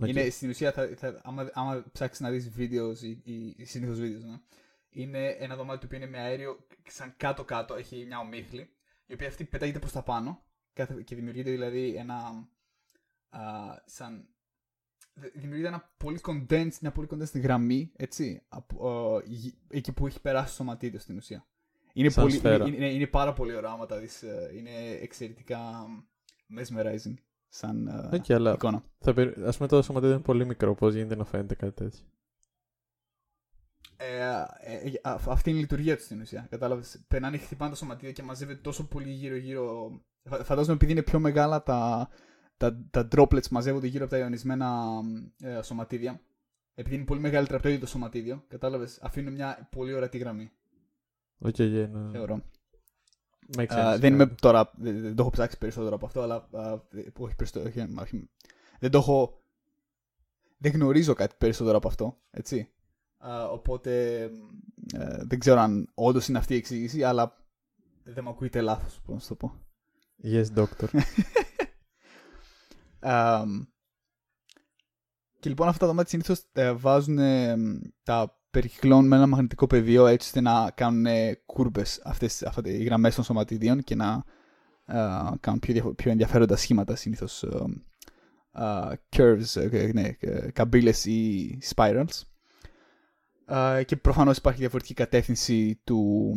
[0.03, 0.09] Okay.
[0.09, 3.99] Είναι στην ουσία, θα, θα, άμα, άμα ψάξεις να δεις βίντεος ή, ή, ή συνήθως
[3.99, 4.41] βίντεος, ναι.
[4.91, 8.71] Είναι ένα δωμάτιο που είναι με αέριο σαν κάτω-κάτω, έχει μια ομίχλη,
[9.07, 10.45] η οποία αυτή πετάγεται προς τα πάνω
[11.05, 12.49] και δημιουργείται δηλαδή ένα.
[13.29, 13.41] Α,
[13.85, 14.29] σαν
[15.35, 19.23] δημιουργείται ένα πολύ condensed, μια πολύ condensed γραμμή, έτσι, από,
[19.69, 21.45] εκεί που έχει περάσει το σωματίδιο στην ουσία.
[21.93, 24.23] Είναι, πολύ, είναι, είναι, είναι, πάρα πολύ ωραία άμα τα δεις.
[24.23, 25.87] Ε, είναι εξαιρετικά
[26.59, 27.15] mesmerizing.
[27.49, 28.85] σαν ε, Okay, αλλά εικόνα.
[28.99, 30.75] θα περι- ας πούμε το σωματίδιο είναι πολύ μικρό.
[30.75, 32.05] Πώς γίνεται να φαίνεται κάτι τέτοιο;
[34.03, 36.47] Ε, ε, ε, α- αυτή είναι η λειτουργία τους στην ουσία.
[36.51, 37.05] Κατάλαβες.
[37.09, 39.91] Περνάνε, χτυπάνε τα σωματίδια και μαζεύεται τόσο πολύ γύρω-γύρω.
[40.29, 42.09] Φα- Φαντάζομαι επειδή είναι πιο μεγάλα τα,
[42.57, 44.87] τα, τα droplets μαζεύονται γύρω από τα ιονισμένα
[45.41, 46.21] ε, σωματίδια.
[46.75, 48.99] Επειδή είναι πολύ μεγαλύτερο από το ίδιο το σωματίδιο, κατάλαβες.
[49.03, 50.51] Αφήνουν μια πολύ ορατή γραμμή.
[51.39, 52.09] Οκ, okay, yeah, no.
[52.13, 52.43] Θεωρώ.
[53.57, 54.01] Makes Α, sense.
[54.01, 54.35] δεν είμαι yeah.
[54.41, 57.95] τώρα, δεν, δεν το έχω ψάξει περισσότερο από αυτό, αλλά α, δε- όχι περισσότερο, όχι,
[58.01, 58.31] όχι,
[58.81, 59.43] δεν το έχω,
[60.59, 62.69] δεν γνωρίζω κάτι περισσότερο από αυτό, έτσι.
[63.21, 64.23] Α, οπότε
[64.93, 67.37] ε, δεν ξέρω αν όντως είναι αυτή η εξήγηση, αλλά
[68.05, 69.53] δεν με ακούγεται λάθος, πώς να σου το πω.
[70.25, 70.89] Yes, doctor.
[73.13, 73.43] Α,
[75.41, 76.45] και λοιπόν αυτά τα δωμάτια συνήθως
[76.81, 77.57] βάζουν ε,
[78.03, 81.07] τα περικυκλώνουν με ένα μαγνητικό πεδίο έτσι ώστε να κάνουν
[81.47, 84.25] κούρμπε αυτές, αυτές οι γραμμές των σωματιδίων και να
[84.87, 84.97] ε,
[85.41, 87.49] κάνουν πιο, διαφο- πιο ενδιαφέροντα σχήματα συνήθως ε,
[88.53, 92.23] ε, curves, ε, ναι, ε, καμπύλες ή spirals.
[93.53, 96.33] Ε, και προφανώς υπάρχει διαφορετική κατεύθυνση του,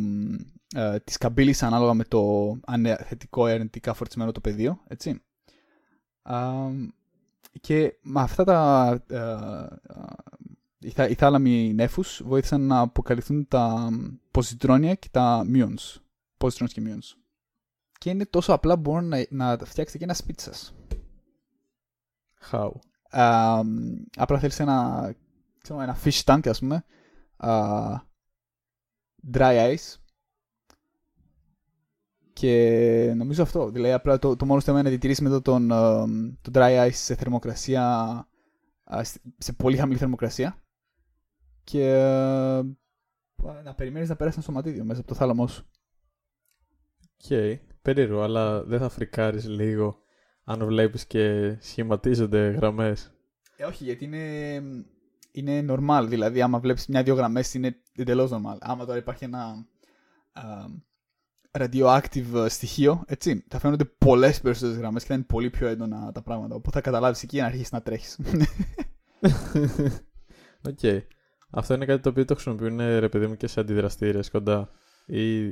[0.74, 5.22] ε, της καμπύλης ανάλογα με το αν είναι θετικό ή αρνητικά φορτισμένο το πεδίο, έτσι.
[6.22, 6.52] Α,
[7.60, 9.66] και με αυτά τα ε, ε,
[10.78, 13.88] οι, θα, οι θάλαμοι νέφους βοήθησαν να αποκαλυφθούν τα
[14.30, 16.00] ποζιτρόνια και τα muons.
[16.38, 17.18] Positrons και muons.
[17.98, 20.74] Και είναι τόσο απλά που μπορούν να, να φτιάξετε και ένα σπίτι σας.
[22.50, 22.70] How.
[23.10, 23.60] Α,
[24.16, 25.14] απλά θέλεις ένα,
[25.62, 26.84] ξέρω, ένα fish tank, ας πούμε,
[27.36, 27.52] α,
[29.32, 29.94] dry ice
[32.32, 33.70] και νομίζω αυτό.
[33.70, 36.04] Δηλαδή, απλά το, το μόνο θέμα είναι να διατηρήσει μετά τον, ε,
[36.40, 37.84] το dry ice σε θερμοκρασία,
[38.84, 40.62] α, σε- σε πολύ χαμηλή θερμοκρασία
[41.64, 42.62] και ε,
[43.62, 45.66] να περιμένεις να περάσει ένα σωματίδιο μέσα από το θάλαμό σου.
[47.02, 47.58] Οκ.
[47.82, 49.98] Περίεργο, αλλά δεν θα φρικάρεις λίγο
[50.44, 53.14] αν βλέπεις και σχηματίζονται γραμμές.
[53.56, 54.60] Ε, όχι, γιατί είναι,
[55.34, 56.06] είναι normal.
[56.08, 58.56] Δηλαδή, άμα βλέπεις μια-δυο γραμμές είναι εντελώς normal.
[58.60, 59.66] Άμα τώρα υπάρχει ένα
[60.32, 60.42] α,
[61.58, 66.22] radioactive στοιχείο, έτσι, θα φαίνονται πολλές περισσότερες γραμμές και θα είναι πολύ πιο έντονα τα
[66.22, 66.54] πράγματα.
[66.54, 68.18] Οπότε θα καταλάβεις εκεί να αρχίσεις να τρέχεις.
[70.68, 70.78] Οκ.
[71.50, 74.70] Αυτό είναι κάτι το οποίο το χρησιμοποιούν ε, ρε παιδί μου και σε αντιδραστήρες κοντά.
[75.06, 75.44] Ή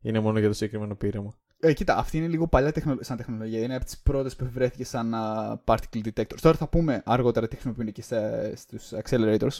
[0.00, 2.96] είναι μόνο για το συγκεκριμένο πείραμα; Ε, κοίτα, αυτή είναι λίγο παλιά τεχνο...
[3.00, 3.62] σαν τεχνολογία.
[3.62, 6.38] Είναι από τις πρώτες που βρέθηκε σαν α, particle detectors.
[6.40, 8.02] Τώρα θα πούμε αργότερα τι χρησιμοποιούν και
[8.54, 9.58] στους accelerators.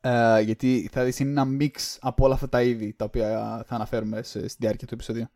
[0.00, 3.74] Ε, γιατί θα δεις είναι ένα mix από όλα αυτά τα είδη τα οποία θα
[3.74, 5.26] αναφέρουμε σε, στη διάρκεια του επεισοδίου.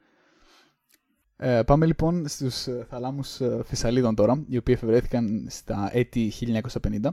[1.38, 6.32] Ε, πάμε λοιπόν στους ε, θαλάμους ε, Φυσαλίδων τώρα, οι οποίοι εφευρέθηκαν στα έτη
[6.82, 7.08] 1950.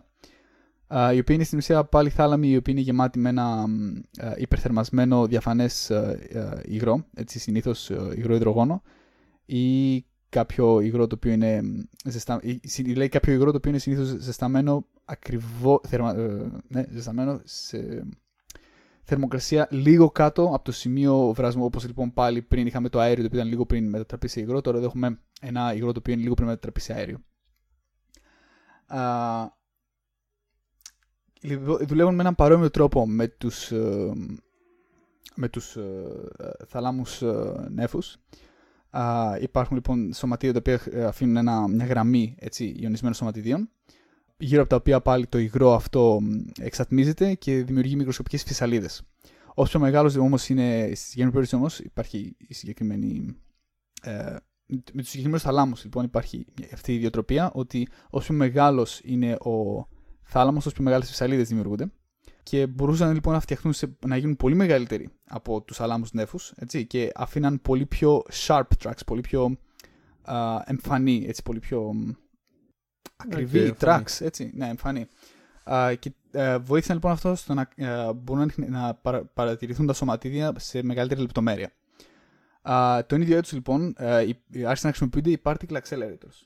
[0.87, 3.95] Ε, οι οποίοι είναι στην ουσία πάλι θάλαμοι, οι οποίοι είναι γεμάτοι με ένα μ,
[4.17, 8.81] ε, υπερθερμασμένο διαφανές ε, ε, υγρό, έτσι συνήθως ε, υγρό υδρογόνο,
[9.45, 12.39] ή κάποιο υγρό το οποίο είναι μ, ζεστα...
[12.41, 16.15] ή, συ- λέει κάποιο υγρό το οποίο είναι συνήθως ζεσταμένο ακριβώ, θερμα...
[16.15, 18.07] ε, ναι, ζεσταμένο σε
[19.03, 23.25] θερμοκρασία λίγο κάτω από το σημείο βρασμού, όπως λοιπόν πάλι πριν είχαμε το αέριο το
[23.25, 26.21] οποίο ήταν λίγο πριν μετατραπεί σε υγρό, τώρα εδώ έχουμε ένα υγρό το οποίο είναι
[26.21, 27.23] λίγο πριν μετατραπεί σε αέριο.
[31.43, 34.11] Α, Λοιπόν, δουλεύουν με έναν παρόμοιο τρόπο με τους, ε,
[35.35, 35.81] με τους ε,
[36.37, 38.17] ε, θαλάμους ε, νέφους.
[38.89, 43.69] Α, υπάρχουν λοιπόν σωματίδια τα οποία ε, αφήνουν ένα, μια γραμμή έτσι, ιονισμένων σωματιδίων
[44.37, 49.01] γύρω από τα οποία πάλι το υγρό αυτό μ, εξατμίζεται και δημιουργεί μικροσκοπικές φυσαλίδες.
[49.53, 53.35] Όσο πιο μεγάλος όμως είναι, στη συγκεκριμένη περίπτωση όμως υπάρχει η συγκεκριμένη
[54.01, 59.33] ε, με τους συγκεκριμένους θαλάμους λοιπόν υπάρχει αυτή η ιδιοτροπία ότι όσο πιο μεγάλος είναι
[59.33, 59.85] ο
[60.23, 61.91] θάλαμο, όσο πιο μεγάλες φυσαλίδε δημιουργούνται.
[62.43, 66.37] Και μπορούσαν λοιπόν να φτιαχτούν σε, να γίνουν πολύ μεγαλύτεροι από τους θαλάμους νέφου
[66.87, 69.57] και αφήναν πολύ πιο sharp tracks, πολύ πιο
[70.23, 72.09] α, εμφανή, έτσι, πολύ πιο μ,
[73.17, 74.03] ακριβή Okay, εμφανή.
[74.07, 75.07] tracks, έτσι, ναι, εμφανή.
[75.63, 79.93] Α, και ε, βοήθησαν λοιπόν αυτό στο να ε, μπορούν να, να παρα, παρατηρηθούν τα
[79.93, 81.71] σωματίδια σε μεγαλύτερη λεπτομέρεια.
[82.61, 86.37] Α, τον ίδιο έτος λοιπόν ε, οι- άρχισαν να χρησιμοποιούνται οι particle accelerators.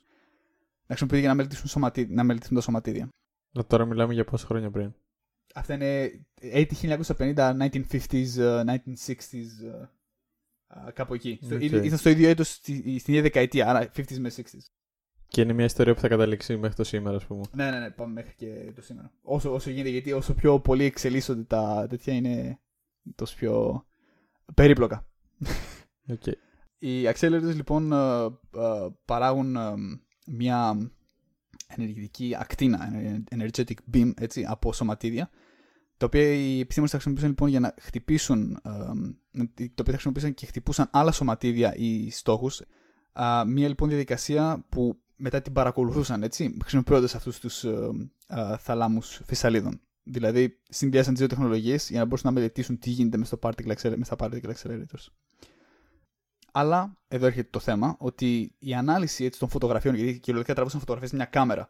[0.89, 3.09] Να χρησιμοποιούνται για να μελετήσουν, σωματί- να μελετήσουν τα σωματίδια.
[3.57, 4.93] Να τώρα μιλάμε για πόσα χρόνια πριν.
[5.53, 9.89] Αυτά είναι 80, 1950, 1950s, ε, 1960s, ε,
[10.87, 11.39] ε, κάπου εκεί.
[11.43, 11.61] Στο- Οκ.
[11.61, 14.69] είναι- Ήταν στο ίδιο έτος, στη- στην ίδια δεκαετία, άρα 50s με 60s.
[15.27, 17.43] Και είναι μια ιστορία που θα καταλήξει μέχρι το σήμερα, ας πούμε.
[17.53, 19.11] Ναι, ναι, ναι, πάμε μέχρι και το σήμερα.
[19.21, 22.59] Όσο, όσο γίνεται, γιατί όσο πιο πολύ εξελίσσονται τα τέτοια είναι
[23.15, 23.85] τόσο πιο
[24.53, 25.07] περίπλοκα.
[26.09, 26.33] Okay.
[26.77, 29.73] Οι accelerators λοιπόν ε, ε, παράγουν ε,
[30.27, 30.91] μια
[31.67, 32.89] ενεργητική ακτίνα,
[33.35, 35.29] energetic beam, έτσι, από σωματίδια,
[35.97, 40.33] τα οποία οι επιστήμονες τα χρησιμοποιούσαν λοιπόν για να χτυπήσουν, ε, τα οποία τα χρησιμοποιούσαν
[40.33, 42.61] και χτυπούσαν άλλα σωματίδια ή στόχους.
[43.13, 47.89] Α, μια λοιπόν διαδικασία που μετά την παρακολουθούσαν, έτσι, χρησιμοποιώντας αυτούς τους ε,
[48.27, 49.81] ε, θαλάμους φυσαλίδων.
[50.03, 53.95] Δηλαδή, συνδυάσαν τις δύο τεχνολογίες για να μπορούσαν να μελετήσουν τι γίνεται μες, στο particle,
[53.97, 55.07] μες στα particle accelerators.
[56.59, 61.13] Αλλά εδώ έρχεται το θέμα ότι η ανάλυση έτσι, των φωτογραφιών, γιατί κυριολεκτικά τραβούσαν φωτογραφίες
[61.13, 61.69] μια κάμερα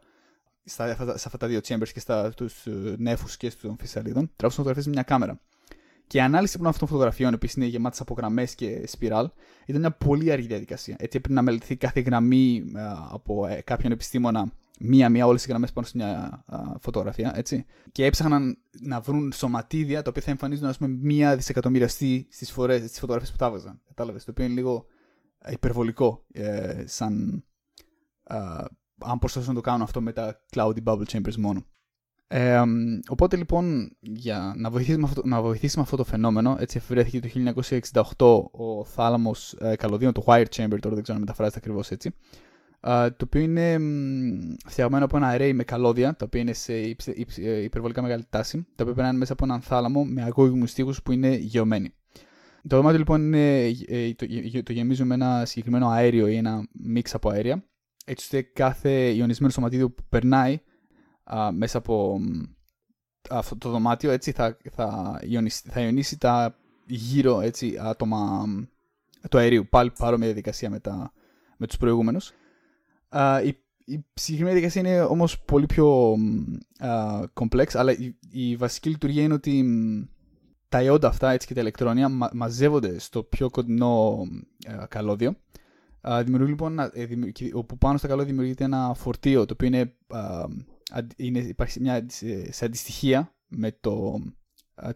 [0.64, 4.86] στα, σε αυτά τα δύο chambers και στου ε, νέφους και στου φυσαλίδων, τραβούσαν φωτογραφίες
[4.86, 5.40] μια κάμερα.
[6.06, 9.30] Και η ανάλυση αυτών των φωτογραφιών, επίση είναι γεμάτη από γραμμές και σπιράλ,
[9.66, 10.96] ήταν μια πολύ αργή διαδικασία.
[10.98, 15.72] Έτσι έπρεπε να μελετηθεί κάθε γραμμή ε, από ε, κάποιον επιστήμονα μία-μία όλες οι γραμμές
[15.72, 16.44] πάνω σε μια
[16.80, 17.32] φωτογραφία.
[17.36, 17.64] Έτσι.
[17.92, 22.52] Και έψαχναν να βρουν σωματίδια τα οποία θα εμφανίζουν, ας πούμε, μία δισεκατομμυριαστή στις
[23.00, 23.80] φωτογραφίες που τα έβαζαν.
[23.86, 24.24] Κατάλαβες.
[24.24, 24.86] Το οποίο είναι λίγο
[25.50, 27.44] υπερβολικό ε, σαν.
[28.98, 31.66] αν προσπαθούν να το κάνουν αυτό με τα cloudy bubble chambers μόνο.
[32.30, 32.62] Ε,
[33.08, 37.20] οπότε λοιπόν για να βοηθήσει, με αυτό, να βοηθήσει με αυτό το φαινόμενο έτσι εφευρέθηκε
[37.20, 37.52] το
[38.56, 42.14] 1968 ο θάλαμος ε, καλωδίων, το wire chamber τώρα δεν ξέρω αν μεταφράζεται ακριβώς έτσι
[42.80, 43.78] το οποίο είναι
[44.66, 46.74] φτιαγμένο από ένα array με καλώδια, τα οποία είναι σε
[47.36, 51.12] ε, υπερβολικά μεγάλη τάση, τα οποία περνάνε μέσα από έναν θάλαμο με αγώγιμους στίχους που
[51.12, 51.92] είναι γεωμένοι.
[52.68, 54.26] Το δωμάτιο λοιπόν είναι, ε, το,
[54.62, 57.64] το γεμίζουμε με ένα συγκεκριμένο αέριο ή ένα μίξ από αέρια,
[58.04, 60.60] έτσι ώστε κάθε ιονισμένο σωματίδιο που περνάει
[61.52, 62.20] μέσα από
[63.30, 68.46] αυτό το δωμάτιο έτσι, θα, θα, ιονίσει, θα ιονίσει τα γύρω έτσι, άτομα
[69.30, 69.66] του αερίου.
[69.70, 71.12] Πάλι παρόμοια διαδικασία με, τα,
[71.56, 72.32] με τους προηγούμενους
[73.44, 76.16] η, η συγκεκριμένη διαδικασία είναι όμως πολύ πιο
[77.34, 79.64] complex, αλλά η, η, βασική λειτουργία είναι ότι
[80.68, 84.26] τα ιόντα αυτά έτσι και τα ηλεκτρόνια μα, μαζεύονται στο πιο κοντινό
[84.88, 85.36] καλώδιο.
[86.22, 87.08] δημιουργεί λοιπόν, ε,
[87.52, 89.94] όπου πάνω στα καλώδια δημιουργείται ένα φορτίο το οποίο είναι,
[91.16, 92.06] είναι υπάρχει μια
[92.50, 94.20] σε αντιστοιχεία με το,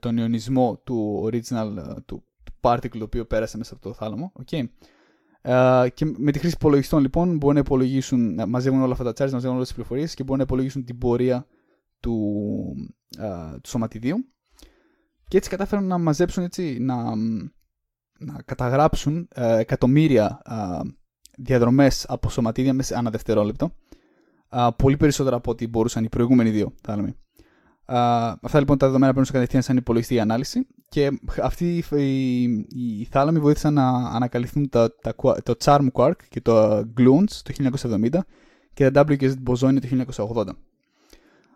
[0.00, 1.68] τον ιονισμό του original
[2.06, 4.32] του, του particle το οποίο πέρασε μέσα από το θάλαμο.
[4.44, 4.64] Okay.
[5.44, 9.10] Uh, και με τη χρήση υπολογιστών λοιπόν μπορούν να υπολογίσουν, να μαζεύουν όλα αυτά τα
[9.10, 11.46] charges, να μαζεύουν όλες τις πληροφορίες και μπορούν να υπολογίσουν την πορεία
[12.00, 12.16] του,
[13.18, 14.16] uh, του σωματιδίου.
[15.28, 17.16] Και έτσι κατάφεραν να μαζέψουν, έτσι, να,
[18.18, 20.42] να καταγράψουν uh, εκατομμύρια
[21.38, 23.74] διαδρομές από σωματίδια μέσα ανά δευτερόλεπτο.
[24.76, 27.16] πολύ περισσότερα από ό,τι μπορούσαν οι προηγούμενοι δύο θάλαμοι.
[27.86, 31.10] Uh, αυτά λοιπόν τα δεδομένα παίρνουν κατευθείαν σαν υπολογιστή ανάλυση και
[31.42, 37.30] αυτοί οι, οι, θάλαμοι βοήθησαν να ανακαλυφθούν τα, τα, το Charm Quark και το Gluons
[37.42, 38.18] το 1970
[38.74, 40.04] και τα WGS Boson το
[40.36, 40.46] 1980.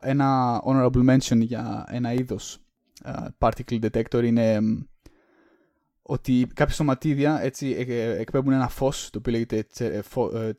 [0.01, 2.59] Ένα honorable mention για ένα είδος
[3.05, 4.61] uh, particle detector είναι
[6.03, 7.77] ότι κάποια σωματίδια έτσι,
[8.19, 9.67] εκπέμπουν ένα φως το οποίο λέγεται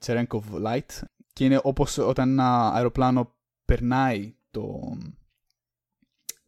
[0.06, 1.02] Cherenkov Light
[1.34, 3.36] και είναι όπως όταν ένα αεροπλάνο
[3.66, 4.98] περνάει το,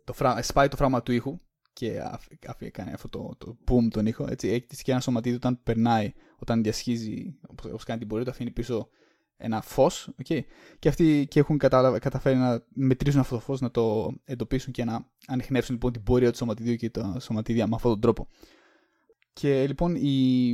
[0.03, 1.39] το φρά, σπάει το φράγμα του ήχου
[1.79, 2.01] και
[2.45, 4.25] αφ, κάνει αυτό το, το boom τον ήχο.
[4.29, 8.51] Έτσι, έχει και ένα σωματίδιο όταν περνάει, όταν διασχίζει, όπως κάνει την πορεία του, αφήνει
[8.51, 8.89] πίσω
[9.37, 10.09] ένα φως.
[10.23, 10.39] Okay.
[10.79, 15.05] Και αυτοί και έχουν καταφέρει να μετρήσουν αυτό το φως, να το εντοπίσουν και να
[15.27, 18.27] ανοιχνεύσουν λοιπόν την πορεία του σωματιδίου και τα σωματίδια με αυτόν τον τρόπο.
[19.33, 20.47] Και λοιπόν οι,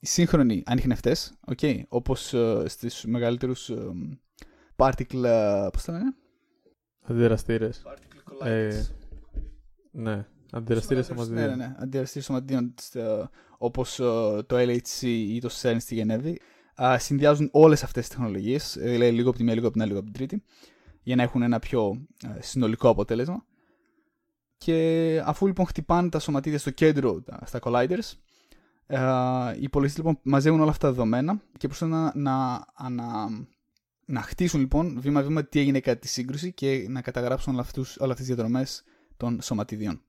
[0.00, 4.16] οι σύγχρονοι ανοιχνευτές, okay, όπως uh, στου μεγαλύτερους uh,
[4.76, 5.24] particle.
[5.24, 6.14] Uh, Πώς τα λένε;
[7.02, 7.70] Αντιδραστήρε.
[8.44, 8.82] Ε,
[9.90, 11.40] ναι, αντιδραστήρες σωματιδίων.
[11.40, 11.74] Ναι, ναι, ναι.
[11.78, 12.74] Αντιδραστήρες σωματιδίων
[13.58, 14.02] όπως ε,
[14.46, 16.40] το LHC ή το CERN στη Γενέβη
[16.96, 19.90] συνδυάζουν όλες αυτές τις τεχνολογίες, ε, δηλαδή λίγο από τη μία, λίγο από την άλλη,
[19.90, 20.44] λίγο από την τρίτη,
[21.02, 23.44] για να έχουν ένα πιο ε, συνολικό αποτέλεσμα.
[24.56, 28.12] Και αφού λοιπόν χτυπάνε τα σωματίδια στο κέντρο, στα colliders,
[29.58, 33.28] οι υπολογιστέ λοιπόν μαζεύουν όλα αυτά τα δεδομένα και προσπαθούν να, να,
[34.04, 37.66] να, χτίσουν λοιπόν βήμα-βήμα τι έγινε κατά τη σύγκρουση και να καταγράψουν όλες
[38.00, 38.84] αυτές τις διαδρομές
[39.16, 40.02] των σωματιδίων.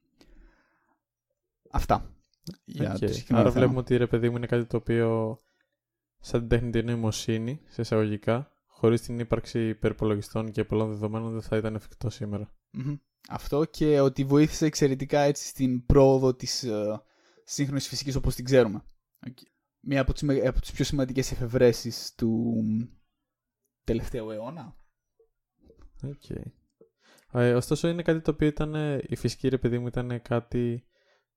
[1.72, 2.16] Αυτά.
[2.66, 3.24] Για okay.
[3.28, 5.38] το Άρα βλέπουμε ότι ρε παιδί μου είναι κάτι το οποίο
[6.20, 11.58] σαν την τεχνητή νοημοσύνη, σε εισαγωγικά, χωρίς την ύπαρξη υπερπολογιστών και πολλών δεδομένων δεν θα
[11.58, 12.10] ήταν εφικτό
[13.30, 17.00] Αυτό και ότι βοήθησε εξαιρετικά έτσι στην πρόοδο της uh,
[17.44, 18.84] σύγχρονης φυσικής όπως την ξέρουμε.
[19.28, 19.46] Okay.
[19.80, 22.62] Μία από τις, από τις πιο σημαντικές εφευρέσεις του
[23.84, 24.76] τελευταίου αιώνα.
[26.02, 26.44] Okay.
[27.34, 30.86] Ε, ωστόσο είναι κάτι το οποίο ήταν, η φυσική ρε παιδί μου ήταν κάτι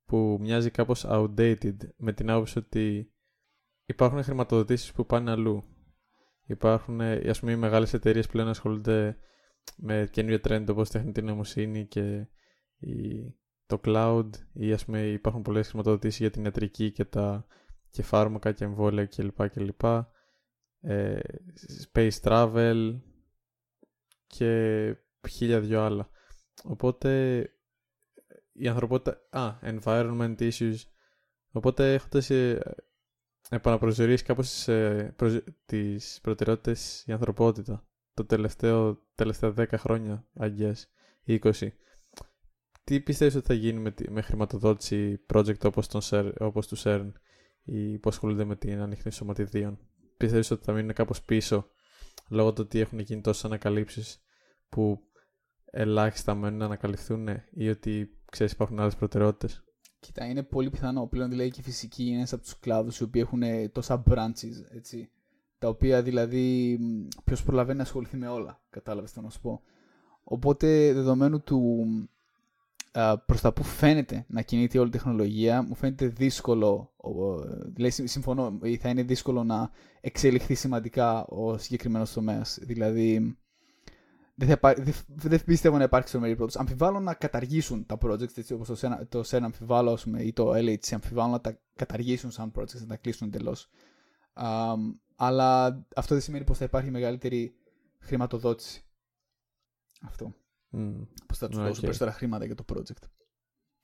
[0.07, 3.13] που μοιάζει κάπως outdated με την άποψη ότι
[3.85, 5.65] υπάρχουν χρηματοδοτήσεις που πάνε αλλού.
[6.47, 9.19] Υπάρχουν ας πούμε οι μεγάλες εταιρείες πλέον ασχολούνται
[9.77, 12.27] με καινούργια trend όπως τεχνητή νοημοσύνη και
[12.77, 13.35] η,
[13.67, 17.47] το cloud ή ας πούμε υπάρχουν πολλές χρηματοδοτήσεις για την ιατρική και τα
[17.91, 19.49] και φάρμακα και εμβόλια κλπ.
[19.49, 19.85] κλπ.
[20.81, 21.19] Ε,
[21.93, 23.01] space travel
[24.27, 24.95] και
[25.29, 26.11] χίλια δυο άλλα.
[26.65, 27.49] Οπότε
[28.55, 29.21] η ανθρωπότητα...
[29.31, 30.77] Α, environment issues.
[31.51, 32.31] Οπότε έχοντας
[33.51, 35.41] επαναπροσδιορίσει κάπως τις, ε, προσ...
[35.67, 40.91] τις προτεραιότητες η ανθρωπότητα το τελευταίο, τελευταία 10 χρόνια, αγγές,
[41.27, 41.51] 20.
[42.85, 47.13] Τι πιστεύεις ότι θα γίνει με, με χρηματοδότηση project όπως, τον, όπως του CERN
[47.65, 49.79] ή που ασχολούνται με την ανοιχτή σωματιδίων;
[50.17, 51.71] Πιστεύεις ότι θα μείνουν κάπως πίσω
[52.29, 54.23] λόγω του ότι έχουν γίνει τόσες ανακαλύψεις
[54.69, 55.01] που
[55.65, 59.65] ελάχιστα μένουν να ανακαλυφθούν ή ότι ξέρεις υπάρχουν άλλες προτεραιότητες.
[60.01, 61.07] Κοίτα, είναι πολύ πιθανό.
[61.07, 63.43] Πλέον δηλαδή και η φυσική είναι ένας από τους κλάδους οι οποίοι έχουν
[63.73, 64.75] τόσα branches.
[64.77, 65.11] Έτσι,
[65.59, 66.79] τα οποία δηλαδή
[67.25, 68.61] ποιος προλαβαίνει να ασχοληθεί με όλα.
[68.71, 69.63] Κατάλαβες τι να σου πω.
[70.25, 71.87] Οπότε δεδομένου του
[73.27, 76.93] προς τα που φαίνεται να κινείται όλη η τεχνολογία, μου φαίνεται δύσκολο,
[77.75, 79.71] δηλαδή συμφωνώ, θα είναι δύσκολο να
[80.01, 82.59] εξελιχθεί σημαντικά ο συγκεκριμένος τομέας.
[82.63, 83.37] Δηλαδή,
[84.35, 84.75] δεν, θα,
[85.07, 86.59] δεν πιστεύω να υπάρξει τρομερή πρόταση.
[86.61, 91.31] Αμφιβάλλω να καταργήσουν τα projects, έτσι όπως το, το CERN αμφιβάλλω, ή το LHC αμφιβάλλω
[91.31, 93.69] να τα καταργήσουν σαν projects, να τα κλείσουν εντελώς.
[95.17, 95.65] αλλά
[95.97, 97.55] αυτό δεν σημαίνει πως θα υπάρχει μεγαλύτερη
[97.99, 98.85] χρηματοδότηση.
[100.03, 100.35] Αυτό.
[100.73, 101.07] Mm.
[101.27, 101.63] Πως θα τους okay.
[101.63, 103.09] δώσουν περισσότερα χρήματα για το project.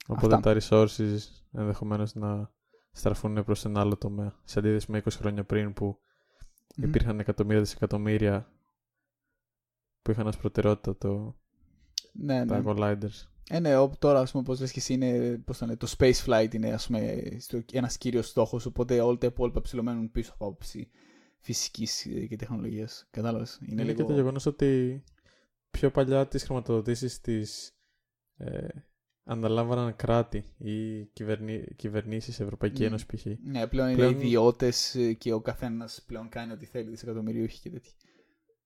[0.07, 0.41] Οπότε Αυτά.
[0.41, 1.19] τα resources
[1.53, 2.51] ενδεχομένως να
[2.93, 4.35] στραφούν προς ένα άλλο τομέα.
[4.45, 6.83] Σε αντίθεση με 20 χρόνια πριν που mm.
[6.83, 8.53] υπήρχαν εκατομμύρια δισεκατομμύρια
[10.03, 11.37] που είχαν ως προτεραιότητα το,
[12.13, 12.65] ναι, τα ναι.
[12.67, 13.29] colliders.
[13.53, 16.55] Ε, ναι, τώρα, ας πούμε, πώς λες και εσύ, είναι, πώς το, το space flight
[16.55, 17.23] είναι, ας πούμε,
[17.73, 20.91] ένας κύριος στόχος, οπότε όλα τα υπόλοιπα ψηλωμένουν πίσω από άποψη
[21.41, 23.09] φυσικής και τεχνολογίας.
[23.11, 23.97] Κατάλαβες; Είναι, είναι λίγο...
[23.97, 25.03] και το γεγονός ότι
[25.71, 27.77] πιο παλιά τις χρηματοδοτήσεις τις
[28.37, 28.69] ε,
[29.25, 32.87] αναλάμβαναν κράτη ή κυβερνή, κυβερνήσεις, Ευρωπαϊκή mm.
[32.87, 33.25] Ένωση π.χ.
[33.25, 34.13] Ναι, πλέον, πλέον...
[34.13, 37.91] είναι ιδιώτες και ο καθένας πλέον κάνει ό,τι θέλει, δισεκατομμυρίουχοι και τέτοιοι.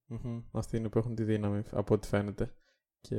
[0.08, 0.42] Mm-hmm.
[0.52, 2.54] Αυτοί είναι που έχουν τη δύναμη από ό,τι φαίνεται
[3.00, 3.16] και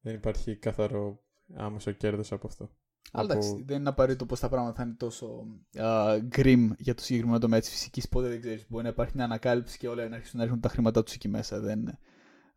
[0.00, 1.22] δεν υπάρχει καθαρό
[1.56, 2.70] άμεσο κέρδος από αυτό.
[3.12, 5.44] Αλλά εντάξει, δεν είναι απαραίτητο πως τα πράγματα θα είναι τόσο
[5.76, 8.08] uh, grim για το συγκεκριμένο τομέα της φυσικής.
[8.08, 8.66] Πότε δεν ξέρεις.
[8.68, 11.28] Μπορεί να υπάρχει μια ανακάλυψη και όλα να αρχίσουν να έρχονται τα χρήματά τους εκεί
[11.28, 11.60] μέσα.
[11.60, 11.98] Δεν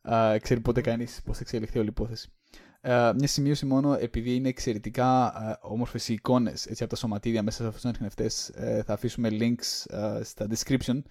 [0.02, 2.32] uh, ξέρει ποτέ κανείς πώ θα εξελιχθεί όλη η υπόθεση.
[2.82, 7.58] Uh, μια σημείωση μόνο, επειδή είναι εξαιρετικά uh, όμορφες οι εικόνες από τα σωματίδια μέσα
[7.58, 11.02] σε αυτούς τους ανιχνευτές, uh, θα αφήσουμε links uh, στα description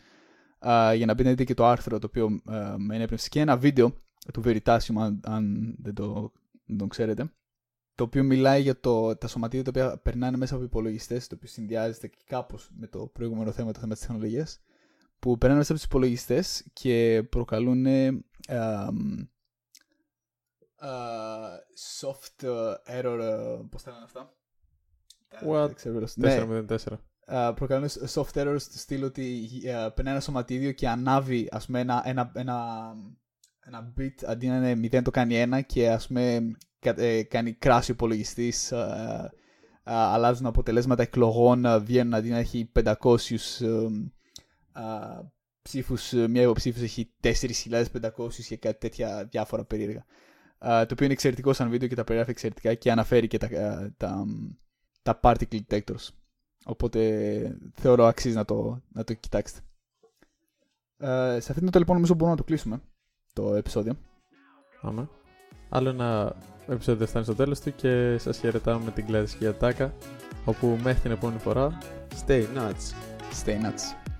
[0.95, 2.40] για να μπείτε να δείτε και το άρθρο το οποίο
[2.77, 3.92] με ενέπνευσε και ένα βίντεο
[4.33, 6.33] του Veritasium, αν, αν δεν, το,
[6.66, 7.31] δεν το ξέρετε
[7.97, 11.49] το οποίο μιλάει για το, τα σωματίδια τα οποία περνάνε μέσα από υπολογιστές, το οποίο
[11.49, 14.61] συνδυάζεται και κάπως με το προηγούμενο θέμα, το θέμα της τεχνολογίας,
[15.19, 19.29] που περνάνε μέσα από τους υπολογιστές και προκαλούν um,
[20.81, 21.57] uh,
[22.01, 22.49] soft
[22.87, 23.61] error.
[23.71, 24.35] Πώς θα λένε αυτά;
[25.47, 25.71] What?
[26.69, 26.99] 404.
[27.33, 31.81] Uh, προκαλούν soft errors στο στυλ ότι uh, περνάει ένα σωματίδιο και ανάβει ας πούμε,
[31.81, 32.95] ένα, ένα, ένα,
[33.61, 37.83] ένα bit αντί να είναι 0 το κάνει 1 και ας πούμε ε, κάνει crash
[37.83, 39.31] ο υπολογιστής, ε,
[39.85, 42.93] ε, αλλάζουν αποτελέσματα εκλογών, βγαίνουν αντί να έχει 500
[45.62, 50.05] ψήφους, μια υποψήφιος έχει 4.500 και κάτι τέτοια διάφορα περίεργα.
[50.59, 53.49] το οποίο είναι εξαιρετικό σαν βίντεο και τα περιγράφει εξαιρετικά και αναφέρει και τα,
[53.97, 54.25] τα,
[55.03, 56.09] τα particle detectors.
[56.69, 59.61] Οπότε θεωρώ αξίζει να το, να το κοιτάξετε.
[61.41, 62.81] σε αυτή την λοιπόν νομίζω μπορούμε να το κλείσουμε
[63.33, 63.97] το επεισόδιο.
[64.83, 65.09] Πάμε.
[65.69, 69.95] Άλλο ένα επεισόδιο φτάνει στο τέλος του και σας χαιρετάμε με την κλασική ατάκα
[70.45, 71.79] όπου μέχρι την επόμενη φορά
[72.27, 72.95] Stay nuts.
[73.45, 74.16] Stay nuts.